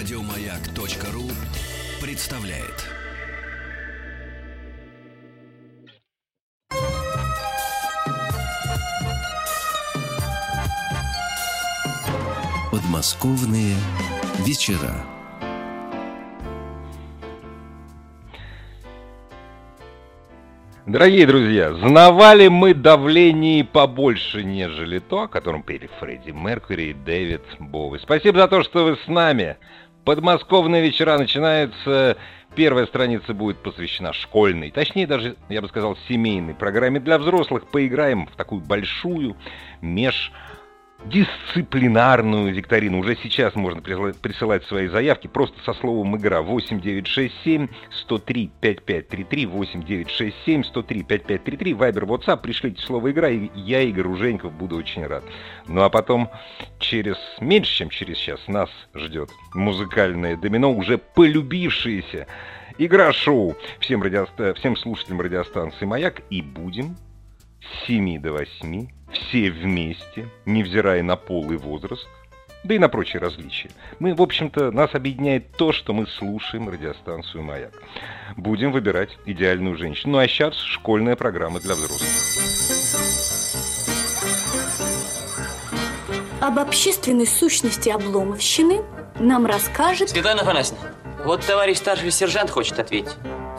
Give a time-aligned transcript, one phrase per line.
[0.00, 1.28] Радиомаяк.ру
[2.00, 2.86] представляет.
[12.72, 13.76] Подмосковные
[14.38, 15.04] вечера.
[20.86, 27.42] Дорогие друзья, знавали мы давление побольше, нежели то, о котором пели Фредди Меркьюри и Дэвид
[27.58, 27.98] Боуи.
[27.98, 29.58] Спасибо за то, что вы с нами.
[30.04, 32.16] Подмосковные вечера начинаются.
[32.56, 37.68] Первая страница будет посвящена школьной, точнее даже, я бы сказал, семейной программе для взрослых.
[37.68, 39.36] Поиграем в такую большую
[39.80, 40.32] меж
[41.04, 43.00] дисциплинарную викторину.
[43.00, 51.02] Уже сейчас можно присылать свои заявки просто со словом «игра» 8967 103 5533 8967 103
[51.02, 55.24] 5533 Вайбер, WhatsApp, пришлите слово «игра», и я, Игорь Уженьков, буду очень рад.
[55.66, 56.28] Ну а потом,
[56.78, 62.26] через меньше, чем через час, нас ждет музыкальное домино, уже полюбившееся
[62.78, 64.54] игра-шоу всем, радиоста...
[64.54, 66.96] всем слушателям радиостанции «Маяк», и будем
[67.60, 72.06] с 7 до 8 все вместе, невзирая на пол и возраст,
[72.62, 73.70] да и на прочие различия.
[73.98, 77.72] Мы, в общем-то, нас объединяет то, что мы слушаем радиостанцию «Маяк».
[78.36, 80.12] Будем выбирать идеальную женщину.
[80.12, 82.08] Ну а сейчас школьная программа для взрослых.
[86.40, 88.82] Об общественной сущности обломовщины
[89.18, 90.10] нам расскажет...
[90.10, 90.88] Светлана Афанасьевна,
[91.24, 93.14] вот товарищ старший сержант хочет ответить.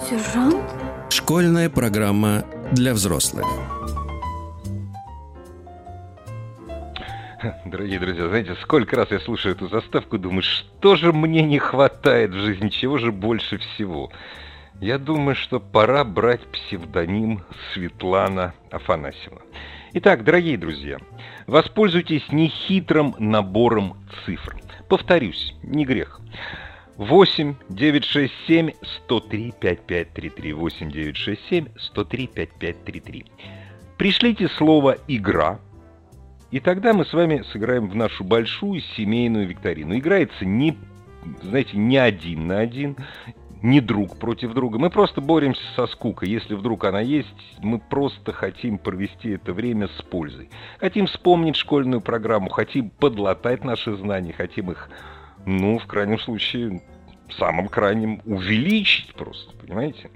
[0.09, 0.63] Сержант?
[1.09, 3.45] Школьная программа для взрослых.
[7.65, 12.31] Дорогие друзья, знаете, сколько раз я слушаю эту заставку, думаю, что же мне не хватает
[12.31, 14.11] в жизни, чего же больше всего?
[14.79, 19.41] Я думаю, что пора брать псевдоним Светлана Афанасьева.
[19.93, 20.97] Итак, дорогие друзья,
[21.47, 24.57] воспользуйтесь нехитрым набором цифр.
[24.87, 26.19] Повторюсь, не грех.
[26.97, 28.71] 8 967
[29.05, 33.25] 103 5533 8 967 103 5533
[33.97, 35.59] Пришлите слово «игра»
[36.51, 39.97] И тогда мы с вами сыграем в нашу большую семейную викторину.
[39.97, 40.77] Играется не,
[41.41, 42.97] знаете, не один на один,
[43.61, 44.77] не друг против друга.
[44.77, 46.29] Мы просто боремся со скукой.
[46.29, 47.29] Если вдруг она есть,
[47.59, 50.49] мы просто хотим провести это время с пользой.
[50.79, 54.89] Хотим вспомнить школьную программу, хотим подлатать наши знания, хотим их,
[55.45, 56.81] ну, в крайнем случае,
[57.29, 60.09] в самом крайнем увеличить просто, понимаете?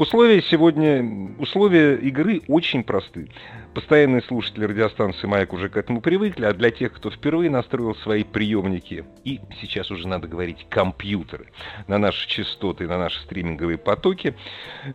[0.00, 3.28] Условия сегодня, условия игры очень просты.
[3.74, 8.24] Постоянные слушатели радиостанции «Маяк» уже к этому привыкли, а для тех, кто впервые настроил свои
[8.24, 11.48] приемники, и сейчас уже надо говорить компьютеры,
[11.86, 14.34] на наши частоты, на наши стриминговые потоки,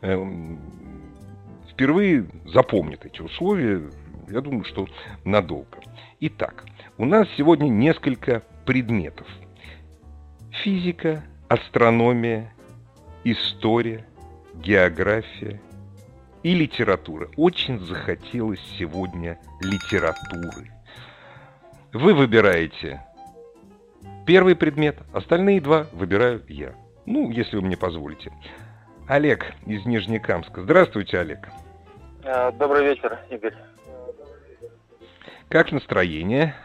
[0.02, 0.60] эм,
[1.70, 3.84] впервые запомнят эти условия,
[4.28, 4.88] я думаю, что
[5.24, 5.82] надолго.
[6.20, 6.66] Итак,
[6.98, 9.28] у нас сегодня несколько предметов.
[10.64, 12.52] Физика, астрономия,
[13.24, 14.08] история–
[14.62, 15.62] география
[16.44, 17.30] и литература.
[17.38, 20.72] Очень захотелось сегодня литературы.
[21.94, 23.02] Вы выбираете
[24.26, 26.76] первый предмет, остальные два выбираю я.
[27.06, 28.32] Ну, если вы мне позволите.
[29.08, 30.62] Олег из Нижнекамска.
[30.62, 31.48] Здравствуйте, Олег.
[32.24, 33.54] А, добрый вечер, Игорь.
[35.48, 36.56] Как настроение?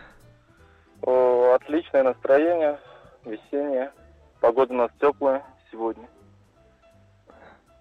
[1.03, 2.79] О, отличное настроение,
[3.25, 3.93] весеннее.
[4.41, 6.09] Погода у нас теплая сегодня.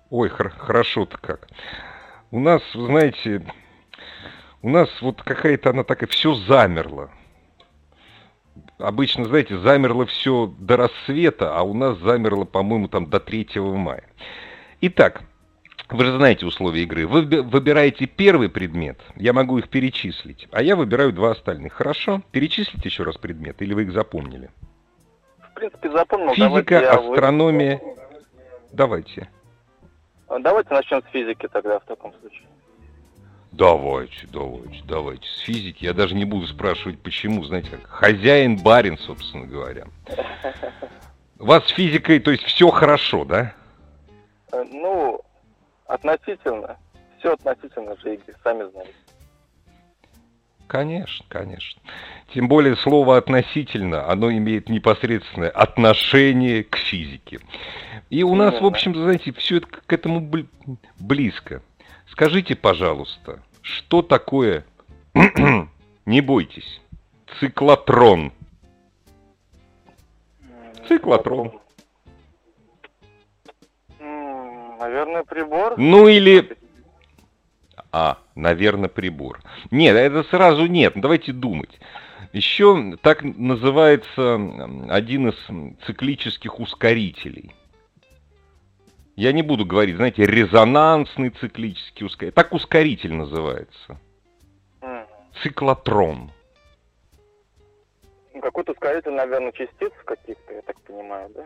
[0.09, 1.47] Ой, хорошо-то как.
[2.31, 3.45] У нас, знаете,
[4.61, 7.11] у нас вот какая-то она так и все замерло.
[8.77, 14.03] Обычно, знаете, замерло все до рассвета, а у нас замерло, по-моему, там до 3 мая.
[14.81, 15.21] Итак,
[15.89, 17.05] вы же знаете условия игры.
[17.07, 21.73] Вы выбираете первый предмет, я могу их перечислить, а я выбираю два остальных.
[21.73, 22.21] Хорошо?
[22.31, 24.49] Перечислите еще раз предметы, или вы их запомнили?
[25.39, 26.33] В принципе, запомнил.
[26.33, 27.79] Физика, астрономия.
[27.83, 27.95] Вы...
[28.71, 29.29] Давайте.
[30.29, 32.47] Давайте начнем с физики тогда в таком случае.
[33.51, 35.27] Давайте, давайте, давайте.
[35.27, 35.83] С физики.
[35.83, 37.43] Я даже не буду спрашивать, почему.
[37.43, 39.85] Знаете, как хозяин барин, собственно говоря.
[41.39, 43.53] У вас с физикой, то есть все хорошо, да?
[44.51, 45.19] Э, ну,
[45.87, 46.77] относительно.
[47.17, 48.93] Все относительно же, Игорь, сами знаете.
[50.69, 51.81] Конечно, конечно.
[52.31, 57.39] Тем более слово «относительно», оно имеет непосредственное отношение к физике.
[58.11, 60.31] И у нас, в общем, знаете, все это к этому
[60.99, 61.63] близко.
[62.11, 64.63] Скажите, пожалуйста, что такое,
[66.05, 66.81] не бойтесь,
[67.39, 68.31] циклотрон?
[70.87, 71.59] Циклотрон.
[73.99, 75.79] Наверное, прибор.
[75.79, 76.58] Ну или...
[77.91, 79.41] А, наверное, прибор.
[79.71, 80.93] Нет, это сразу нет.
[80.95, 81.79] Давайте думать.
[82.33, 84.35] Еще так называется
[84.89, 87.55] один из циклических ускорителей.
[89.15, 92.35] Я не буду говорить, знаете, резонансный циклический ускоритель.
[92.35, 93.99] Так ускоритель называется.
[95.41, 96.31] Циклотрон.
[98.33, 101.45] Ну, Какой-то ускоритель, наверное, частиц каких-то, я так понимаю, да?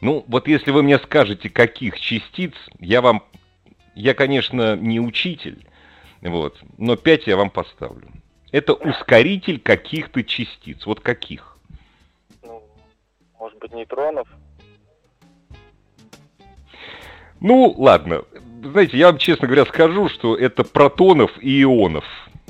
[0.00, 3.24] Ну, вот если вы мне скажете, каких частиц, я вам...
[3.94, 5.66] Я, конечно, не учитель,
[6.22, 8.08] вот, но 5 я вам поставлю.
[8.50, 10.86] Это ускоритель каких-то частиц.
[10.86, 11.58] Вот каких?
[12.42, 12.62] Ну,
[13.38, 14.26] может быть, нейтронов?
[17.40, 18.22] Ну, ладно.
[18.62, 22.04] Знаете, я вам, честно говоря, скажу, что это протонов и ионов.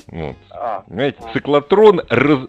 [0.06, 0.36] Вот.
[0.50, 2.48] А, Понимаете, циклотрон раз-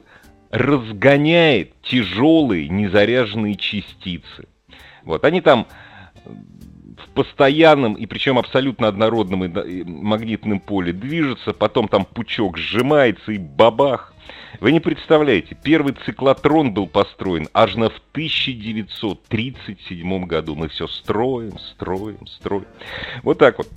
[0.52, 4.48] разгоняет тяжелые незаряженные частицы.
[5.04, 5.68] Вот, они там
[7.00, 9.52] в постоянном и причем абсолютно однородном
[9.86, 14.14] магнитном поле движутся, потом там пучок сжимается и бабах.
[14.60, 20.56] Вы не представляете, первый циклотрон был построен аж на в 1937 году.
[20.56, 22.66] Мы все строим, строим, строим.
[23.24, 23.68] Вот так вот.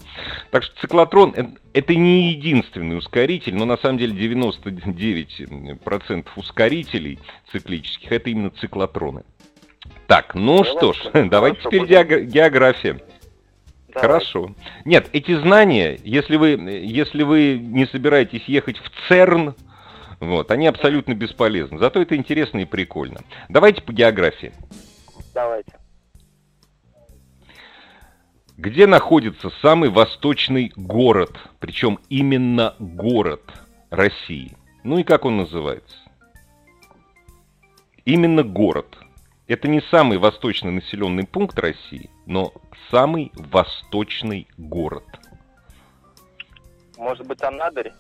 [0.51, 1.35] Так что циклотрон
[1.73, 7.21] это не единственный ускоритель, но на самом деле 99% ускорителей
[7.51, 9.23] циклических это именно циклотроны.
[10.07, 11.97] Так, ну что ж, Давайте, теперь будем.
[11.97, 12.93] геог- география.
[13.89, 14.01] давай.
[14.01, 14.55] Хорошо.
[14.85, 19.55] Нет, эти знания, если вы, если вы не собираетесь ехать в ЦЕРН,
[20.21, 21.79] вот, они абсолютно бесполезны.
[21.79, 23.21] Зато это интересно и прикольно.
[23.49, 24.53] Давайте по географии.
[25.35, 25.73] Давайте.
[28.57, 33.43] Где находится самый восточный город, причем именно город
[33.91, 34.57] России?
[34.85, 35.97] Ну и как он называется?
[38.05, 38.99] Именно город.
[39.53, 42.55] Это не самый восточный населенный пункт России, но
[42.91, 45.05] самый восточный город.
[46.97, 47.93] Может быть, Анадырь?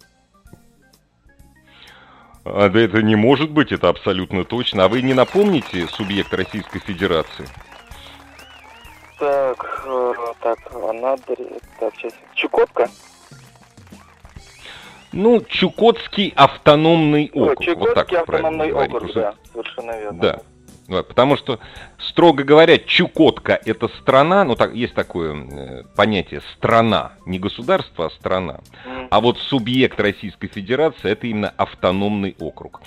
[2.46, 4.84] А, да это не может быть, это абсолютно точно.
[4.84, 7.46] А вы не напомните субъект Российской Федерации?
[9.18, 12.14] Так, э, так, Анадырь, так, сейчас.
[12.32, 12.88] Чукотка?
[15.12, 17.76] Ну, Чукотский автономный Ой, округ.
[17.76, 18.94] вот так Чукотский вот правильно автономный говорить.
[18.94, 20.18] округ, Просто- да, совершенно верно.
[20.18, 20.40] Да.
[20.88, 21.60] Вот, Потому что,
[21.98, 28.10] строго говоря, Чукотка это страна, ну так есть такое э, понятие страна, не государство, а
[28.10, 28.60] страна.
[29.10, 32.80] А вот субъект Российской Федерации это именно автономный округ.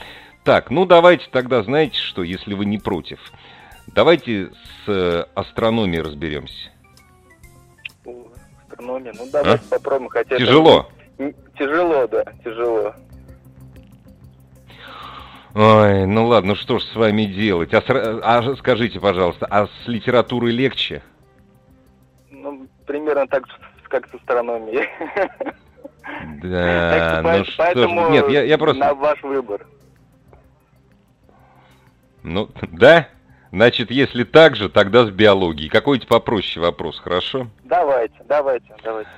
[0.44, 3.20] Так, ну давайте тогда, знаете что, если вы не против,
[3.88, 4.50] давайте
[4.86, 6.70] с э, астрономией разберемся.
[8.68, 9.14] Астрономия.
[9.18, 10.36] Ну, давайте попробуем, хотя...
[10.36, 10.46] это А?
[10.46, 10.90] Тяжело.
[11.18, 12.94] не- Тяжело, да, тяжело.
[15.56, 17.74] Ой, ну ладно, что ж с вами делать?
[17.74, 17.86] А, с-
[18.24, 21.02] а скажите, пожалуйста, а с литературой легче?
[22.30, 23.46] Ну, примерно так,
[23.88, 24.90] как с астрономией.
[26.44, 28.80] Да, ну что ж, нет, я, я просто...
[28.80, 29.66] на ваш выбор.
[32.22, 33.08] Ну, да?
[33.52, 35.70] Значит, если так же, тогда с биологией.
[35.70, 37.48] Какой-то попроще вопрос, хорошо?
[37.64, 39.10] Давайте, давайте, давайте.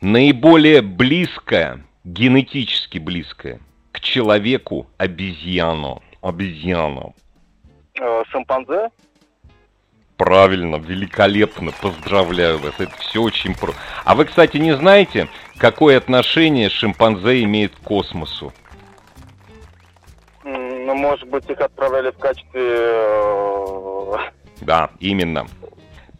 [0.00, 3.60] Наиболее близкое, генетически близкое
[4.06, 6.02] человеку обезьяну.
[6.22, 7.14] Обезьяну.
[8.00, 8.90] Э, Шимпанзе?
[10.16, 12.74] Правильно, великолепно, поздравляю вас.
[12.78, 13.78] Это все очень просто.
[14.04, 18.52] А вы, кстати, не знаете, какое отношение шимпанзе имеет к космосу?
[20.44, 22.62] Ну, может быть, их отправляли в качестве...
[22.62, 24.14] э,
[24.62, 25.46] Да, именно.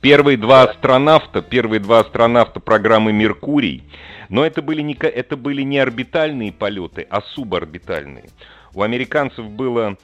[0.01, 3.83] Первые два астронавта, первые два астронавта программы Меркурий,
[4.29, 8.27] но это были не, это были не орбитальные полеты, а суборбитальные.
[8.75, 9.97] У американцев было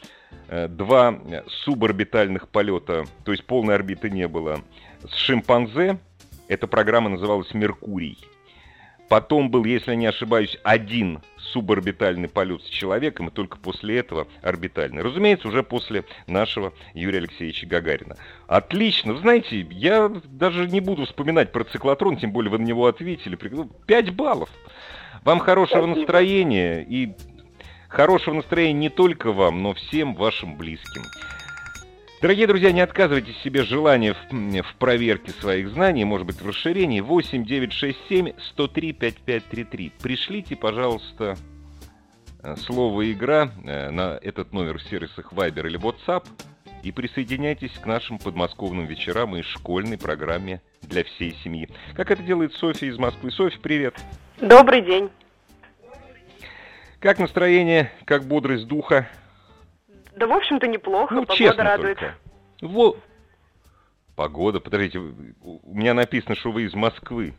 [0.49, 1.19] э, два
[1.65, 4.63] суборбитальных полета, то есть полной орбиты не было.
[5.09, 5.99] С шимпанзе,
[6.49, 8.19] эта программа называлась Меркурий.
[9.13, 14.27] Потом был, если я не ошибаюсь, один суборбитальный полет с человеком, и только после этого
[14.41, 15.03] орбитальный.
[15.03, 18.17] Разумеется, уже после нашего Юрия Алексеевича Гагарина.
[18.47, 19.13] Отлично.
[19.13, 23.39] Вы знаете, я даже не буду вспоминать про циклотрон, тем более вы на него ответили.
[23.51, 24.49] Ну, Пять баллов.
[25.25, 25.99] Вам хорошего Спасибо.
[25.99, 27.13] настроения и
[27.89, 31.03] хорошего настроения не только вам, но всем вашим близким.
[32.23, 37.01] Дорогие друзья, не отказывайте себе желания в, в проверке своих знаний, может быть, в расширении.
[37.01, 39.93] 8 967 103 5533.
[40.01, 41.37] Пришлите, пожалуйста,
[42.45, 46.25] э, слово «игра» э, на этот номер в сервисах Viber или WhatsApp
[46.85, 51.69] и присоединяйтесь к нашим подмосковным вечерам и школьной программе для всей семьи.
[51.97, 53.33] Как это делает Софья из Москвы.
[53.33, 53.97] Софья, привет.
[54.41, 55.11] Добрый день.
[57.01, 59.09] Как настроение, как бодрость духа?
[60.17, 61.15] Да, в общем-то, неплохо.
[61.15, 61.99] Ну, Погода честно радует.
[61.99, 62.15] только.
[62.61, 62.97] Во...
[64.15, 67.35] Погода, подождите, у меня написано, что вы из Москвы.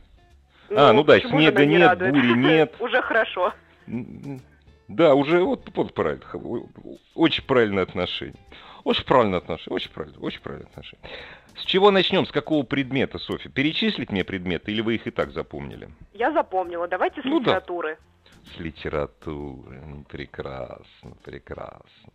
[0.69, 2.13] А, ну да, почему же снега не нет, радует?
[2.13, 2.75] бури нет.
[2.79, 3.53] Уже хорошо.
[4.87, 6.23] Да, уже вот, вот правильно.
[7.15, 8.35] Очень правильное отношение.
[8.83, 9.75] Очень правильное отношение.
[9.75, 10.19] Очень правильно.
[10.19, 11.09] Очень правильное отношение.
[11.55, 12.25] С чего начнем?
[12.25, 13.49] С какого предмета, Софья?
[13.49, 15.89] Перечислить мне предметы или вы их и так запомнили?
[16.13, 16.87] Я запомнила.
[16.87, 17.61] Давайте с Ну да.
[18.45, 19.81] С литературы.
[19.85, 22.13] Ну, Прекрасно, прекрасно.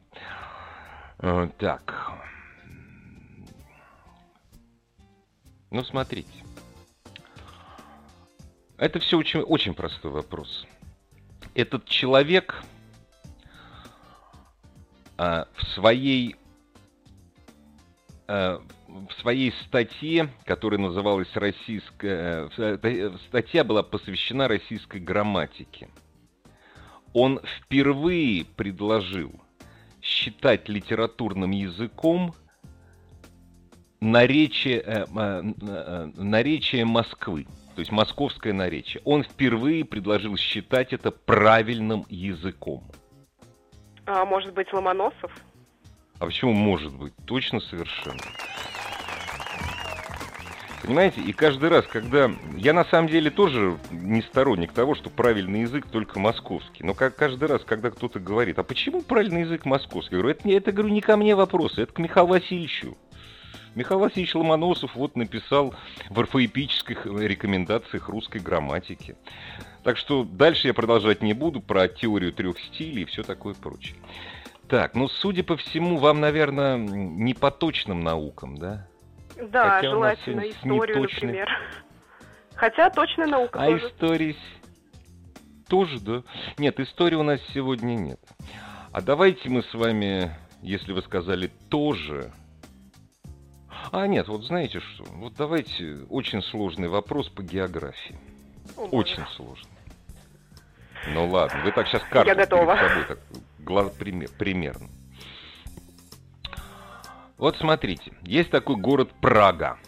[1.18, 2.12] Э, Так.
[5.70, 6.44] Ну, смотрите.
[8.78, 10.66] Это все очень, очень простой вопрос.
[11.54, 12.62] Этот человек
[15.16, 16.36] а, в своей
[18.28, 25.88] а, в своей статье, которая называлась «Российская...» э, э, Статья была посвящена российской грамматике.
[27.12, 29.32] Он впервые предложил
[30.02, 32.34] считать литературным языком
[34.00, 39.02] наречие, э, э, э, наречие Москвы, то есть московское наречие.
[39.04, 42.84] Он впервые предложил считать это правильным языком.
[44.06, 45.32] А, может быть, Ломоносов?
[46.18, 47.12] А почему может быть?
[47.26, 48.20] Точно совершенно.
[50.88, 52.30] Понимаете, и каждый раз, когда...
[52.56, 56.82] Я на самом деле тоже не сторонник того, что правильный язык только московский.
[56.82, 60.14] Но как каждый раз, когда кто-то говорит, а почему правильный язык московский?
[60.14, 62.96] Я говорю, это, это говорю, не ко мне вопрос, это к Михаилу Васильевичу.
[63.74, 65.74] Михаил Васильевич Ломоносов вот написал
[66.08, 69.14] в орфоэпических рекомендациях русской грамматики.
[69.84, 73.96] Так что дальше я продолжать не буду про теорию трех стилей и все такое прочее.
[74.68, 78.88] Так, ну, судя по всему, вам, наверное, не по точным наукам, да?
[79.40, 81.48] Да, Хотя желательно историю, неточной- например.
[82.54, 83.86] Хотя точная наука А тоже.
[83.88, 84.36] истории
[85.68, 86.22] тоже, да?
[86.56, 88.20] Нет, истории у нас сегодня нет.
[88.92, 92.32] А давайте мы с вами, если вы сказали тоже...
[93.92, 95.04] А, нет, вот знаете что?
[95.04, 98.18] Вот давайте очень сложный вопрос по географии.
[98.76, 98.90] О, боже.
[98.96, 99.70] Очень сложный.
[101.14, 102.76] Ну ладно, вы так сейчас карту Я готова.
[102.76, 103.18] перед собой так
[103.60, 104.88] гла- пример- примерно.
[107.38, 109.78] Вот смотрите, есть такой город Прага.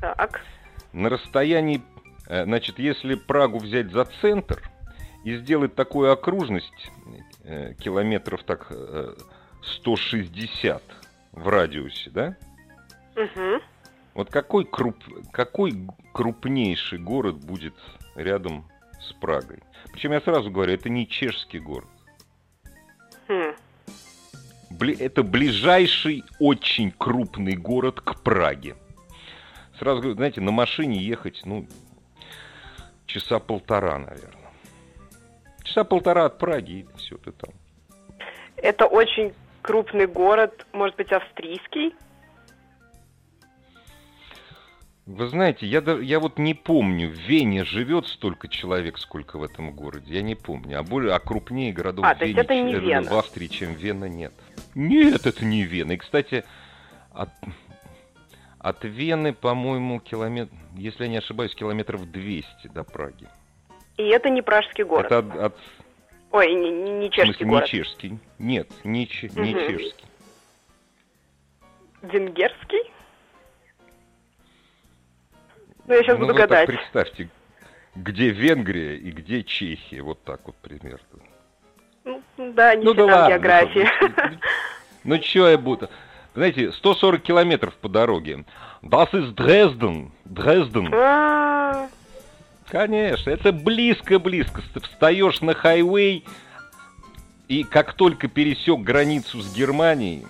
[0.00, 0.40] Так.
[0.92, 1.82] На расстоянии,
[2.28, 4.62] э, значит, если Прагу взять за центр
[5.24, 6.92] и сделать такую окружность
[7.42, 9.14] э, километров так э,
[9.62, 10.82] 160
[11.32, 12.36] в радиусе, да?
[13.16, 13.62] Угу.
[14.14, 14.96] Вот какой, круп,
[15.32, 17.74] какой крупнейший город будет
[18.14, 19.58] рядом с Прагой?
[19.92, 21.88] Причем я сразу говорю, это не чешский город.
[24.80, 28.76] Это ближайший очень крупный город к Праге.
[29.78, 31.66] Сразу говорю, знаете, на машине ехать, ну,
[33.06, 34.50] часа полтора, наверное.
[35.62, 37.50] Часа полтора от Праги, и все, ты там.
[38.56, 41.94] Это очень крупный город, может быть, австрийский.
[45.06, 49.70] Вы знаете, я, я вот не помню, в Вене живет столько человек, сколько в этом
[49.72, 50.12] городе.
[50.14, 50.80] Я не помню.
[50.80, 53.08] А, более, а крупнее городов А, в, Вене, это не Вена.
[53.08, 54.32] в Австрии, чем Вена, нет.
[54.74, 55.92] Нет, это не Вена.
[55.92, 56.44] И, кстати,
[57.12, 57.28] от,
[58.58, 63.28] от Вены, по-моему, километр, если я не ошибаюсь, километров 200 до Праги.
[63.98, 65.06] И это не пражский город.
[65.06, 65.56] Это от, от-
[66.32, 67.62] Ой, не, не- не в чешский смысле, город.
[67.62, 68.18] не чешский.
[68.40, 69.08] Нет, не, Мгм.
[69.08, 70.04] чешский.
[72.02, 72.90] Венгерский?
[75.86, 76.66] Ну, я сейчас Ну, буду вы так гадать.
[76.68, 77.28] представьте,
[77.94, 80.02] где Венгрия и где Чехия.
[80.02, 81.00] Вот так вот примерно.
[82.04, 83.28] Ну, да, не Ну да в ладно.
[83.32, 83.88] географии.
[84.00, 84.38] Ну,
[85.04, 85.88] ну чё я буду...
[86.34, 88.44] Знаете, 140 километров по дороге.
[88.82, 90.10] Das ist Dresden.
[90.26, 90.92] Дрезден.
[90.92, 91.88] А,
[92.68, 94.60] Конечно, это близко-близко.
[94.74, 96.24] Ты встаешь на хайвей,
[97.48, 100.26] и как только пересек границу с Германией,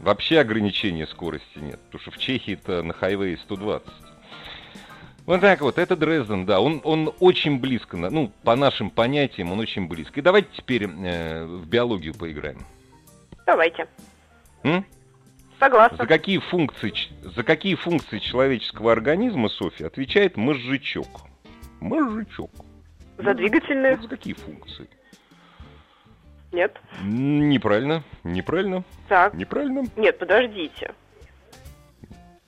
[0.00, 1.80] вообще ограничения скорости нет.
[1.86, 3.88] Потому что в Чехии-то на хайвее 120.
[5.30, 6.60] Вот так вот, это Дрезден, да.
[6.60, 10.18] Он, он очень близко, ну, по нашим понятиям, он очень близко.
[10.18, 12.58] И давайте теперь э, в биологию поиграем.
[13.46, 13.86] Давайте.
[14.64, 14.84] М?
[15.60, 15.98] Согласна.
[15.98, 21.06] За какие функции, за какие функции человеческого организма, Софья, отвечает мозжечок?
[21.78, 22.50] Мозжечок.
[23.16, 23.98] За двигательные?
[23.98, 24.88] За какие функции?
[26.50, 26.76] Нет.
[27.04, 29.34] Неправильно, неправильно, Так.
[29.34, 29.84] неправильно.
[29.94, 30.92] Нет, подождите.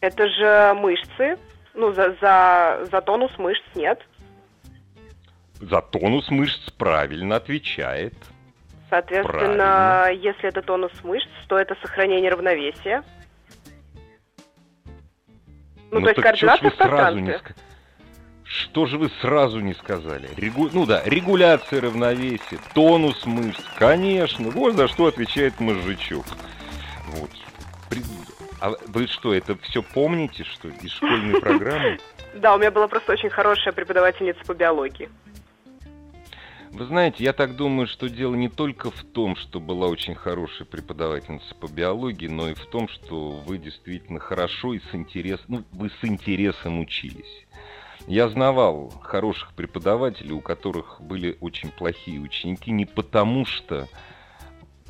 [0.01, 1.39] Это же мышцы.
[1.75, 4.01] Ну, за, за, за тонус мышц нет.
[5.61, 8.15] За тонус мышц правильно отвечает.
[8.91, 13.03] Соответственно, если это тонус мышц, то это сохранение равновесия.
[15.91, 16.19] Ну, то есть
[16.63, 17.55] вы в сразу не пространстве.
[18.45, 20.29] Что же вы сразу не сказали?
[20.37, 24.51] Регу- Ну да, регуляция равновесия, тонус мышц, конечно.
[24.51, 26.27] Вот за что отвечает мозжечок.
[27.09, 27.31] Вот.
[27.89, 28.03] При-
[28.63, 31.99] А вы что, это все помните, что из школьной программы?
[32.35, 35.11] Да, у меня была просто очень хорошая преподавательница по биологии.
[36.71, 40.67] Вы знаете, я так думаю, что дело не только в том, что была очень хорошая
[40.67, 45.65] преподавательница по биологии, но и в том, что вы действительно хорошо и с интересом, ну,
[45.73, 47.47] вы с интересом учились.
[48.07, 53.89] Я знавал хороших преподавателей, у которых были очень плохие ученики, не потому что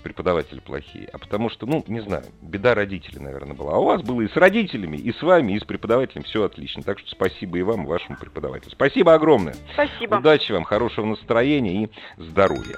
[0.02, 3.74] преподаватели плохие, а потому что, ну, не знаю, беда родителей, наверное, была.
[3.74, 6.82] А у вас было и с родителями, и с вами, и с преподавателем все отлично.
[6.82, 8.70] Так что спасибо и вам, и вашему преподавателю.
[8.72, 9.54] Спасибо огромное.
[9.72, 10.16] Спасибо.
[10.16, 12.76] Удачи вам, хорошего настроения и здоровья.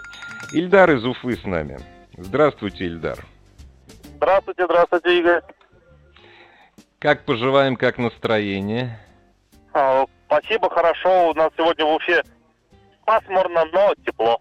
[0.52, 1.78] Ильдар из Уфы с нами.
[2.16, 3.24] Здравствуйте, Ильдар.
[4.16, 5.42] Здравствуйте, здравствуйте, Игорь.
[6.98, 8.98] Как поживаем, как настроение?
[9.72, 11.30] А, спасибо, хорошо.
[11.30, 12.22] У нас сегодня в Уфе
[13.04, 14.40] пасмурно, но тепло.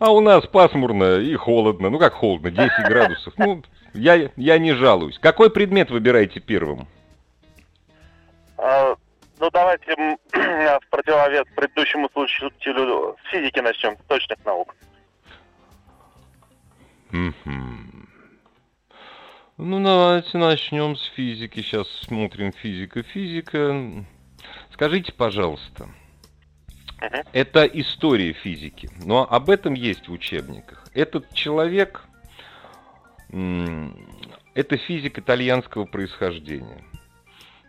[0.00, 1.90] А у нас пасмурно и холодно.
[1.90, 3.34] Ну как холодно, 10 градусов.
[3.36, 5.18] Ну, я, я не жалуюсь.
[5.18, 6.88] Какой предмет выбираете первым?
[8.56, 8.96] А,
[9.38, 9.94] ну, давайте
[10.32, 14.74] в противовес предыдущему слушателю с физики начнем, с точных наук.
[19.58, 21.60] Ну, давайте начнем с физики.
[21.60, 23.02] Сейчас смотрим физика.
[23.02, 24.06] Физика.
[24.72, 25.90] Скажите, пожалуйста,
[27.32, 30.86] Это история физики, но об этом есть в учебниках.
[30.94, 32.02] Этот человек,
[33.30, 36.84] это физик итальянского происхождения.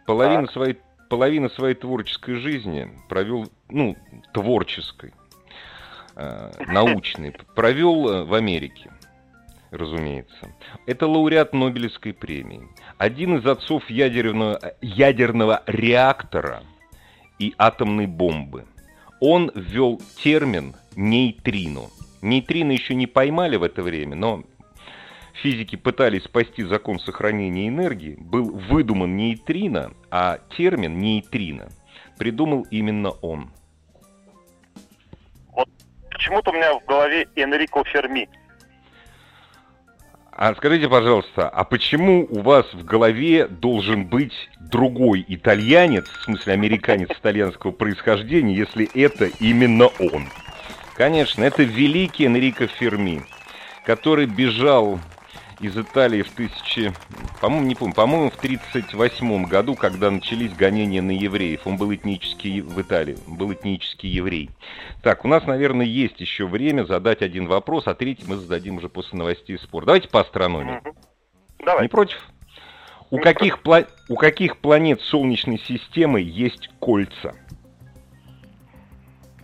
[0.05, 0.53] Половину Так.
[0.53, 0.77] своей,
[1.09, 3.95] половину своей творческой жизни провел, ну,
[4.33, 5.13] творческой,
[6.15, 8.91] э, научной, провел э, в Америке
[9.71, 10.53] разумеется.
[10.85, 12.67] Это лауреат Нобелевской премии.
[12.97, 16.63] Один из отцов ядерного, ядерного реактора
[17.39, 18.65] и атомной бомбы.
[19.21, 21.83] Он ввел термин нейтрино.
[22.21, 24.43] Нейтрино еще не поймали в это время, но
[25.41, 28.17] физики пытались спасти закон сохранения энергии.
[28.19, 31.69] Был выдуман нейтрино, а термин нейтрино
[32.17, 33.51] придумал именно он.
[36.11, 38.29] Почему-то у меня в голове Энрико Ферми.
[40.31, 44.33] А скажите, пожалуйста, а почему у вас в голове должен быть
[44.71, 50.27] другой итальянец, в смысле американец итальянского происхождения, если это именно он?
[50.95, 53.21] Конечно, это великий Энрико Ферми,
[53.85, 54.99] который бежал
[55.59, 56.91] из Италии в тысячи,
[57.39, 61.61] по-моему, не помню, по-моему, в 38 году, когда начались гонения на евреев.
[61.65, 64.49] Он был этнический в Италии, был этнический еврей.
[65.03, 68.89] Так, у нас, наверное, есть еще время задать один вопрос, а третий мы зададим уже
[68.89, 69.87] после новостей спорта.
[69.87, 70.81] Давайте по астрономии.
[71.63, 71.83] Давай.
[71.83, 72.30] Не против?
[73.11, 77.35] У каких, пла- у каких планет Солнечной системы есть кольца?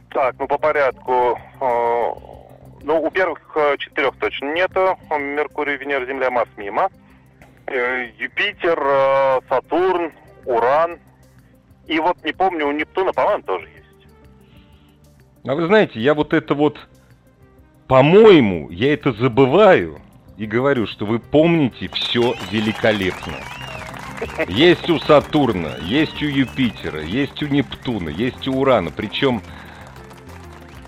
[0.10, 1.38] Так, ну по порядку.
[1.62, 2.12] Э,
[2.84, 4.97] Ну, у первых э, четырех точно нету.
[5.12, 6.89] Меркурий, Венера, Земля, Марс мимо.
[7.65, 8.80] Э, Юпитер,
[9.49, 10.13] Сатурн,
[10.45, 10.97] Уран.
[11.88, 14.08] И вот не помню, у Нептуна, по-моему, тоже есть.
[15.45, 16.77] А вы знаете, я вот это вот,
[17.88, 19.99] по-моему, я это забываю
[20.38, 23.34] и говорю, что вы помните все великолепно.
[24.47, 28.91] Есть у Сатурна, есть у Юпитера, есть у Нептуна, есть у Урана.
[28.91, 29.41] Причем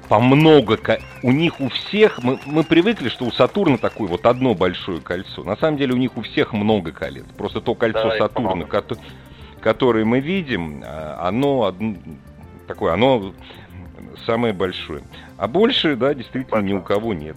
[0.08, 0.78] по много...
[0.78, 2.24] ко- У них у всех...
[2.24, 5.44] Мы, мы привыкли, что у Сатурна такое вот одно большое кольцо.
[5.44, 7.26] На самом деле у них у всех много колец.
[7.38, 8.98] Просто то кольцо Давай, Сатурна, кото-
[9.62, 11.98] которое мы видим, а, оно одно-
[12.68, 13.34] такое, оно
[14.26, 15.04] самое большое.
[15.38, 17.36] А больше, да, действительно ни у кого нет.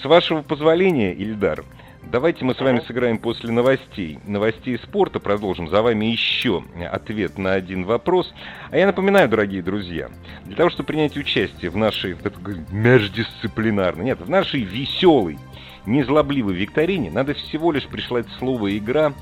[0.00, 1.64] С вашего позволения, Ильдар,
[2.04, 4.20] давайте мы с вами сыграем после новостей.
[4.24, 5.68] Новостей спорта продолжим.
[5.68, 8.32] За вами еще ответ на один вопрос.
[8.70, 10.08] А я напоминаю, дорогие друзья,
[10.44, 12.38] для того, чтобы принять участие в нашей вот этой
[12.70, 15.36] междисциплинарной, нет, в нашей веселой,
[15.84, 19.12] незлобливой викторине, надо всего лишь прислать слово «игра»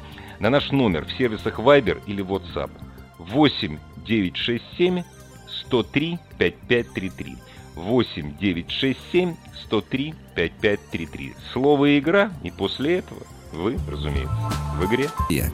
[0.40, 2.70] на наш номер в сервисах Viber или WhatsApp
[3.18, 5.02] 8 967
[5.68, 7.36] 103 5533.
[7.76, 11.34] 8 967 103 5533.
[11.52, 13.20] Слово «игра» и после этого
[13.52, 14.34] вы, разумеется,
[14.76, 15.08] в игре.
[15.30, 15.52] Як.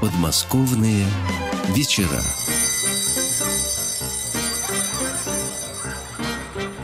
[0.00, 1.06] Подмосковные
[1.68, 2.20] вечера.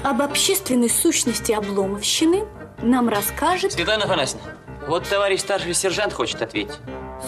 [0.05, 2.44] Об общественной сущности обломовщины
[2.81, 4.46] нам расскажет Светлана Афанасьевна,
[4.87, 6.79] вот товарищ старший сержант хочет ответить.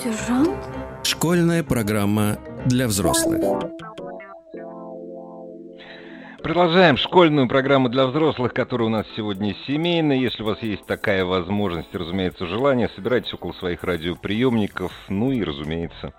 [0.05, 0.57] сержант.
[1.11, 3.40] Школьная программа для взрослых.
[6.42, 10.18] Продолжаем школьную программу для взрослых, которая у нас сегодня семейная.
[10.18, 14.92] Если у вас есть такая возможность, разумеется, желание, собирайтесь около своих радиоприемников.
[15.09, 16.12] Ну и, разумеется,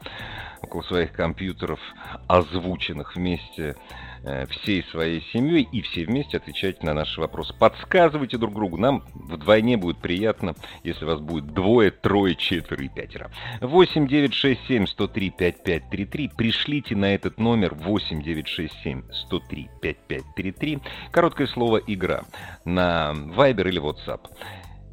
[0.61, 1.79] около своих компьютеров,
[2.27, 3.75] озвученных вместе
[4.23, 7.53] э, всей своей семьей и все вместе отвечайте на наши вопросы.
[7.57, 13.31] Подсказывайте друг другу, нам вдвойне будет приятно, если вас будет двое, трое, четверо и пятеро.
[13.61, 16.31] 8 9 6 7 103 5533.
[16.37, 20.79] Пришлите на этот номер 8 9 6 7 103 5533
[21.11, 22.23] короткое слово «игра»
[22.65, 24.21] на Viber или WhatsApp.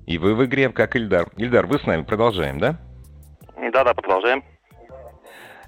[0.07, 1.29] И вы в игре, как Ильдар.
[1.37, 2.79] Ильдар, вы с нами продолжаем, да?
[3.73, 4.45] Да-да, продолжаем.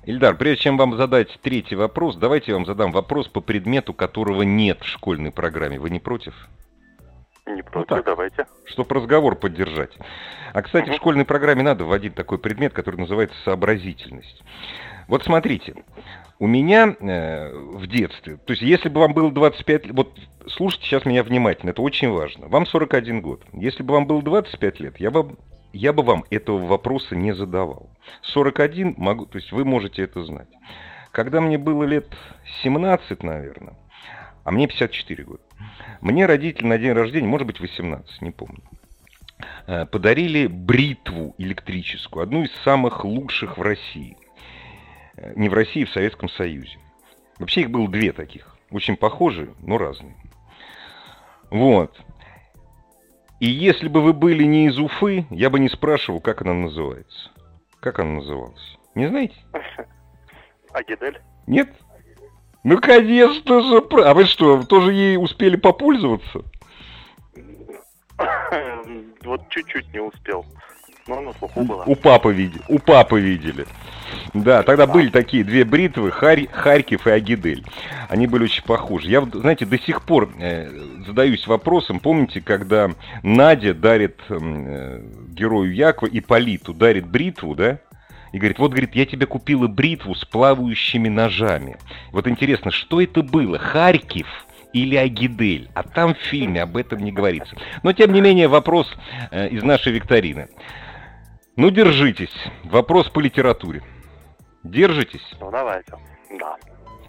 [0.09, 4.41] Ильдар, прежде чем вам задать третий вопрос, давайте я вам задам вопрос по предмету, которого
[4.41, 5.79] нет в школьной программе.
[5.79, 6.33] Вы не против?
[7.47, 8.07] Не против, так.
[8.07, 8.47] давайте.
[8.65, 9.91] Чтобы разговор поддержать.
[10.55, 14.43] А, кстати, в школьной программе надо вводить такой предмет, который называется сообразительность.
[15.09, 15.75] Вот смотрите,
[16.39, 20.87] у меня э, в детстве, то есть если бы вам было 25 лет, вот слушайте
[20.87, 22.49] сейчас меня внимательно, это очень важно.
[22.49, 23.43] Вам 41 год.
[23.53, 25.37] Если бы вам было 25 лет, я бы,
[25.73, 27.91] я бы вам этого вопроса не задавал.
[28.23, 30.49] 41 могу, то есть вы можете это знать.
[31.13, 32.07] Когда мне было лет
[32.63, 33.75] 17, наверное,
[34.45, 35.43] а мне 54 года,
[36.01, 38.63] мне родители на день рождения, может быть 18, не помню,
[39.67, 44.17] э, подарили бритву электрическую, одну из самых лучших в России–
[45.37, 46.79] не в России, а в Советском Союзе.
[47.39, 50.17] Вообще их было две таких, очень похожие, но разные.
[51.51, 51.99] Вот.
[53.41, 57.31] И если бы вы были не из Уфы, я бы не спрашивал, как она называется.
[57.81, 58.79] Как она называлась?
[58.95, 59.37] Не знаете?
[60.73, 61.21] Агидель?
[61.47, 61.71] Нет?
[62.65, 63.83] Ну, конечно же.
[64.05, 66.43] А вы что, тоже ей успели попользоваться?
[69.25, 70.45] Вот чуть-чуть не успел.
[71.09, 71.85] Но на слуху было.
[71.87, 72.63] У папы видели.
[72.69, 73.67] У папы видели.
[74.35, 77.65] Да, тогда были такие две бритвы, Харь, Харьков и Агидель.
[78.09, 79.09] Они были очень похожи.
[79.09, 80.69] Я, знаете, до сих пор э,
[81.07, 82.91] задаюсь вопросом, помните, когда
[83.23, 87.79] Надя дарит э, герою Якова и Политу, дарит бритву, да?
[88.33, 91.79] И говорит, вот, говорит, я тебе купила бритву с плавающими ножами.
[92.13, 93.59] Вот интересно, что это было?
[93.59, 94.27] Харьков
[94.75, 95.71] или Агидель?
[95.73, 97.57] А там в фильме об этом не говорится.
[97.83, 98.95] Но, тем не менее, вопрос
[99.31, 100.49] э, из нашей викторины.
[101.59, 102.33] Ну, держитесь.
[102.63, 103.83] Вопрос по литературе.
[104.63, 105.29] Держитесь?
[105.41, 105.93] Ну, давайте.
[106.39, 106.57] Да.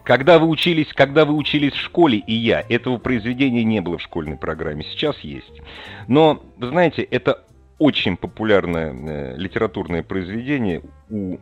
[0.03, 4.01] Когда вы учились, когда вы учились в школе, и я, этого произведения не было в
[4.01, 5.61] школьной программе, сейчас есть.
[6.07, 7.45] Но, вы знаете, это
[7.77, 10.81] очень популярное э, литературное произведение
[11.11, 11.37] у,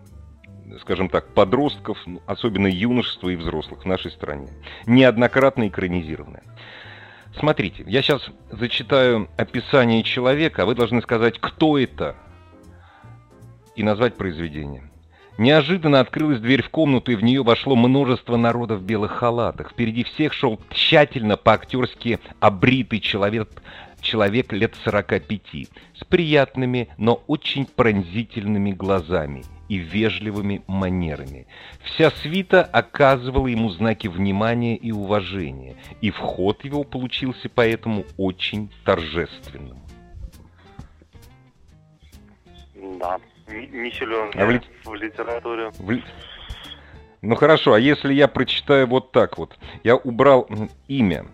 [0.82, 4.50] скажем так, подростков, ну, особенно юношества и взрослых в нашей стране.
[4.86, 6.44] Неоднократно экранизированное.
[7.40, 12.18] Смотрите, я сейчас зачитаю описание человека, а вы должны сказать, кто это,
[13.78, 14.84] и назвать произведение.
[15.38, 19.72] Неожиданно открылась дверь в комнату, и в нее вошло множество народа в белых халатах.
[19.72, 23.62] Впереди всех шел тщательно по-актерски обритый человек,
[24.02, 25.42] человек лет 45,
[25.94, 31.46] с приятными, но очень пронзительными глазами и вежливыми манерами.
[31.84, 39.78] Вся свита оказывала ему знаки внимания и уважения, и вход его получился поэтому очень торжественным.
[43.00, 44.62] Да не силен а в, ли...
[44.84, 45.72] в литературе.
[45.80, 46.02] В...
[47.22, 49.58] Ну хорошо, а если я прочитаю вот так вот?
[49.84, 50.48] Я убрал
[50.88, 51.26] имя.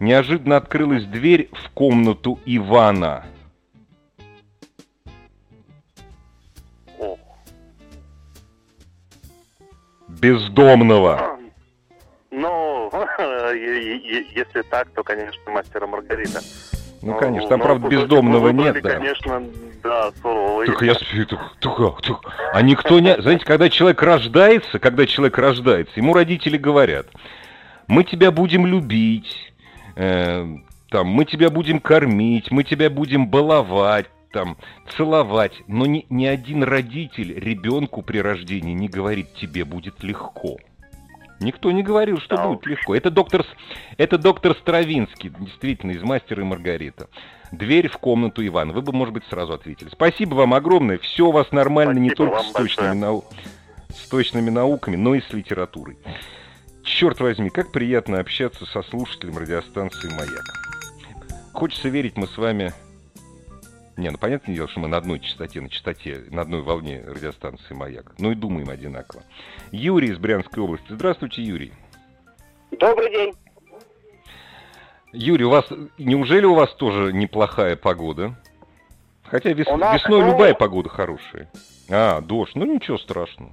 [0.00, 3.26] Неожиданно открылась дверь в комнату Ивана.
[6.98, 7.16] О.
[10.08, 11.38] Бездомного.
[12.30, 12.90] Ну,
[13.54, 16.40] если так, то, конечно, мастера Маргарита.
[17.08, 18.90] Ну, конечно, там, правда, бездомного нет, да.
[18.96, 19.42] конечно,
[19.82, 20.66] да, суровый.
[20.66, 22.20] Так я так, так, так.
[22.52, 23.20] А никто не...
[23.20, 27.06] Знаете, когда человек рождается, когда человек рождается, ему родители говорят,
[27.86, 29.52] мы тебя будем любить,
[29.96, 30.46] э,
[30.90, 34.58] там, мы тебя будем кормить, мы тебя будем баловать, там,
[34.96, 35.54] целовать.
[35.66, 40.58] Но ни, ни один родитель ребенку при рождении не говорит, тебе будет легко.
[41.40, 42.48] Никто не говорил, что да.
[42.48, 42.94] будет легко.
[42.94, 43.44] Это доктор,
[43.96, 47.08] это доктор Стравинский, действительно, из «Мастера и Маргарита».
[47.52, 48.72] Дверь в комнату Ивана.
[48.72, 49.88] Вы бы, может быть, сразу ответили.
[49.88, 50.98] Спасибо вам огромное.
[50.98, 53.24] Все у вас нормально Спасибо не только с точными, нау...
[53.90, 55.96] с точными науками, но и с литературой.
[56.82, 60.44] Черт возьми, как приятно общаться со слушателем радиостанции «Маяк».
[61.52, 62.72] Хочется верить, мы с вами
[63.98, 67.74] не, ну понятное дело, что мы на одной частоте, на частоте, на одной волне радиостанции
[67.74, 68.14] «Маяк».
[68.18, 69.24] Ну и думаем одинаково.
[69.72, 70.86] Юрий из Брянской области.
[70.88, 71.72] Здравствуйте, Юрий.
[72.70, 73.34] Добрый день.
[75.12, 75.66] Юрий, у вас
[75.98, 78.34] неужели у вас тоже неплохая погода?
[79.24, 80.28] Хотя вес, нас, весной ну...
[80.28, 81.50] любая погода хорошая.
[81.90, 83.50] А, дождь, ну ничего страшного.